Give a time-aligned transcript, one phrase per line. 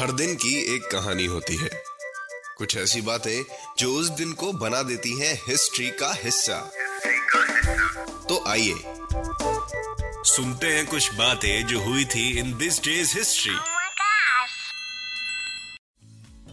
[0.00, 1.70] हर दिन की एक कहानी होती है।
[2.58, 3.44] कुछ ऐसी बातें
[3.78, 6.70] जो उस दिन को बना देती हैं हिस्ट्री का हिस्सा।
[8.28, 8.74] तो आइए
[10.24, 13.54] सुनते हैं कुछ बातें जो हुई थी इन दिस डेज़ हिस्ट्री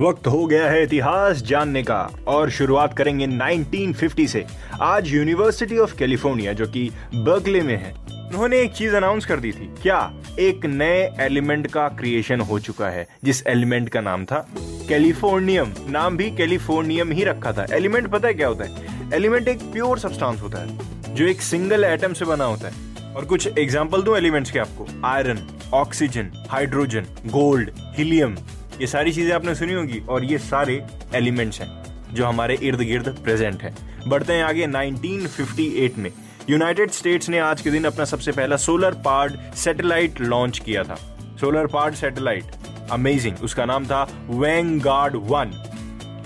[0.00, 4.46] वक्त हो गया है इतिहास जानने का और शुरुआत करेंगे 1950 से।
[4.82, 9.52] आज यूनिवर्सिटी ऑफ़ कैलिफ़ोर्निया जो कि बर्कले में है। उन्होंने एक चीज़ अनाउंस कर दी
[9.52, 10.12] थी। क्या?
[10.38, 14.46] एक नए एलिमेंट का क्रिएशन हो चुका है, जिस एलिमेंट का नाम था
[14.88, 19.12] कैलिफोर्नियम नाम भी कैलिफोर्नियम ही रखा था। एलिमेंट पता है क्या होता है?
[19.14, 23.24] एलिमेंट एक प्योर सब्सटेंस होता है, जो एक सिंगल एटम से बना होता है। और
[23.24, 28.36] कुछ एग्ज़ाम्पल दो एलिमेंट्स के आपको। Iron oxygen hydrogen gold helium
[28.80, 30.82] ये सारी चीज़ें आपने सुनी होगी और ये सारे
[31.14, 31.68] एलिमेंट्स हैं,
[32.14, 33.74] जो हमारे इर्द गिर्द प्रेजेंट हैं।
[34.08, 36.10] बढ़ते हैं आगे 1958 में।
[36.50, 40.94] यूनाइटेड स्टेट्स ने आज के दिन अपना सबसे पहला सोलर पार्ड सैटेलाइट लॉन्च किया था।
[41.40, 42.44] सोलर पार्ड सैटेलाइट
[42.92, 45.52] अमेजिंग उसका नाम था वैंगार्ड वन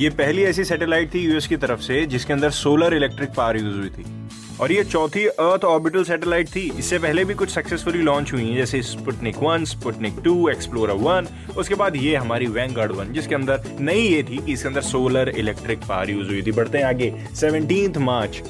[0.00, 3.76] ये पहली ऐसी सैटेलाइट थी यूएस की तरफ़ से, जिसके अंदर सोलर इलेक्ट्रिक पावर यूज़
[3.76, 4.04] हुई थी।
[4.60, 8.56] और ये चौथी अर्थ ऑर्बिटल सैटेलाइट थी। इससे पहले भी कुछ सक्सेसफुली लॉन्च हुई हैं,
[8.56, 13.76] जैसे Sputnik one Sputnik two Explorer one उसके बाद ये हमारी वैंगार्ड वन जिसके अंदर
[13.80, 17.14] नई ये थी कि इसके अंदर सोलर इलेक्ट्रिक पावर यूज़ हुई थी। बढ़ते हैं आगे
[17.34, 18.42] सेवनटीन मार्च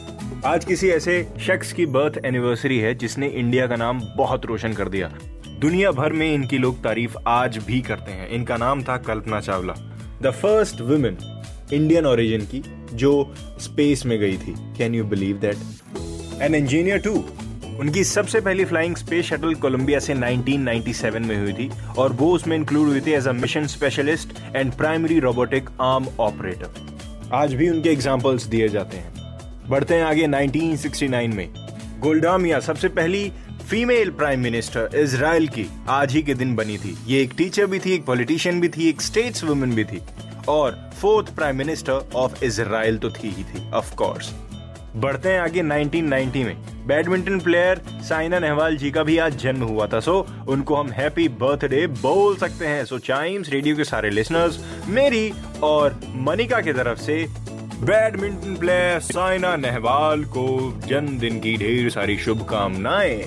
[0.47, 4.89] आज किसी ऐसे शख्स की बर्थ एनिवर्सरी है जिसने इंडिया का नाम बहुत रोशन कर
[4.89, 5.09] दिया।
[5.61, 9.75] दुनिया भर में इनकी लोग तारीफ़ आज भी करते हैं। इनका नाम था Kalpana Chawla.
[10.23, 11.17] The first women
[11.73, 12.63] Indian origin की,
[12.93, 17.13] जो स्पेस में गई थी। Can you believe that an engineer to
[17.81, 22.57] उनकी सबसे पहली फ्लाइंग स्पेस शटल कोलंबिया से 1997 में हुई थी और वो उसमें
[22.57, 27.91] इंक्लूड हुई थी as a mission specialist and primary robotic arm operator आज भी उनके
[27.91, 29.18] एग्जाम्पल्स दिए जाते हैं।
[29.69, 31.49] बढ़ते हैं आगे 1969 में।
[32.01, 33.33] गोल्डामिया, सबसे पहली
[33.71, 37.79] फीमेल प्राइम मिनिस्टर इसराइल की आज ही के दिन बनी थी। ये एक टीचर भी
[37.79, 40.03] थी, एक पॉलिटिशियन भी थी, एक स्टेट्स वुमन भी थी।
[40.49, 44.33] और fourth prime minister of Israel तो थी ही थी ऑफ़ कोर्स
[44.97, 49.87] बढ़ते हैं आगे 1990 में। बैडमिंटन प्लेयर साइना नेहवाल जी का भी आज जन्म हुआ
[49.87, 54.59] था। सो, उनको हम हैप्पी बर्थडे बोल सकते हैं। सो, चाइम्स रेडियो के सारे लिसनर्स,
[54.89, 57.27] मेरी और मनिका की तरफ़ से
[57.79, 60.47] बैडमिंटन प्लेयर साइना नेहवाल को
[60.87, 63.21] जन्मदिन की ढेर सारी शुभकामनाएँ।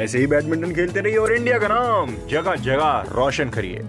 [0.00, 3.82] ऐसे ही बैडमिंटन खेलते रहिए और इंडिया का नाम जगह जगह रोशन करिए।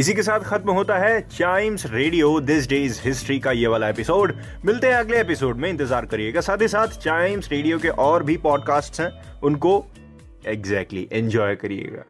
[0.00, 2.40] इसी के साथ खत्म होता है Chimes radio.
[2.40, 4.34] This day's history का ये वाला एपिसोड
[4.64, 8.36] मिलते हैं अगले एपिसोड में, इंतज़ार करिएगा। साथ ही साथ चाइम्स रेडियो के और भी
[8.36, 9.84] पॉडकास्ट हैं, उनको
[10.46, 12.04] एग्जैक्टली एंजॉय करिएगा।